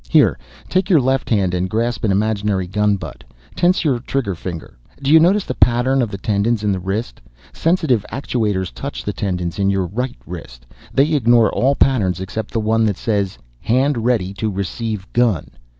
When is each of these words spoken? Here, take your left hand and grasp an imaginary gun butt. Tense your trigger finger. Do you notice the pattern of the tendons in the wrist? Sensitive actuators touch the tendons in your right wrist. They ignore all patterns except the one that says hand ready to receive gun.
Here, 0.09 0.39
take 0.67 0.89
your 0.89 0.99
left 0.99 1.29
hand 1.29 1.53
and 1.53 1.69
grasp 1.69 2.03
an 2.03 2.11
imaginary 2.11 2.65
gun 2.65 2.95
butt. 2.95 3.23
Tense 3.55 3.83
your 3.83 3.99
trigger 3.99 4.33
finger. 4.33 4.75
Do 4.99 5.11
you 5.11 5.19
notice 5.19 5.43
the 5.45 5.53
pattern 5.53 6.01
of 6.01 6.09
the 6.09 6.17
tendons 6.17 6.63
in 6.63 6.71
the 6.71 6.79
wrist? 6.79 7.21
Sensitive 7.53 8.03
actuators 8.11 8.73
touch 8.73 9.03
the 9.03 9.13
tendons 9.13 9.59
in 9.59 9.69
your 9.69 9.85
right 9.85 10.17
wrist. 10.25 10.65
They 10.91 11.13
ignore 11.13 11.53
all 11.53 11.75
patterns 11.75 12.19
except 12.19 12.49
the 12.49 12.59
one 12.59 12.83
that 12.87 12.97
says 12.97 13.37
hand 13.59 13.95
ready 14.03 14.33
to 14.33 14.49
receive 14.49 15.05
gun. 15.13 15.49